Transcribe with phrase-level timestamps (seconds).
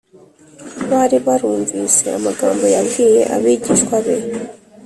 [0.89, 4.15] bari barumvise amagambo yabwiye abigishwa be